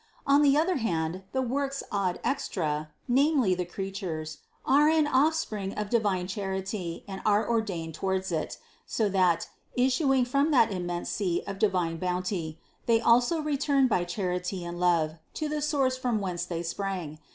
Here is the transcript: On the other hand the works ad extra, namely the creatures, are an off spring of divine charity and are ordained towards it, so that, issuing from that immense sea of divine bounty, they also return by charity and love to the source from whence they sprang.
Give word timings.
On 0.25 0.41
the 0.41 0.57
other 0.57 0.77
hand 0.77 1.21
the 1.31 1.43
works 1.43 1.83
ad 1.91 2.19
extra, 2.23 2.89
namely 3.07 3.53
the 3.53 3.65
creatures, 3.65 4.39
are 4.65 4.89
an 4.89 5.05
off 5.05 5.35
spring 5.35 5.73
of 5.75 5.91
divine 5.91 6.25
charity 6.27 7.05
and 7.07 7.21
are 7.23 7.47
ordained 7.47 7.93
towards 7.93 8.31
it, 8.31 8.57
so 8.87 9.07
that, 9.09 9.47
issuing 9.75 10.25
from 10.25 10.49
that 10.49 10.71
immense 10.71 11.11
sea 11.11 11.43
of 11.45 11.59
divine 11.59 11.97
bounty, 11.97 12.59
they 12.87 12.99
also 12.99 13.41
return 13.41 13.85
by 13.87 14.03
charity 14.03 14.65
and 14.65 14.79
love 14.79 15.17
to 15.35 15.47
the 15.47 15.61
source 15.61 15.97
from 15.99 16.19
whence 16.19 16.45
they 16.45 16.63
sprang. 16.63 17.19